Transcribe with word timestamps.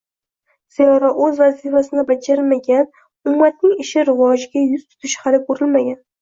Zero 0.77 1.09
o‘z 1.25 1.35
vazifasini 1.41 2.03
bajarmagan 2.11 2.89
ummatning 3.33 3.77
ishi 3.85 4.07
rivojga 4.11 4.65
yuz 4.65 4.87
tutishi 4.87 5.23
hali 5.27 5.43
ko‘rilmagan. 5.53 5.97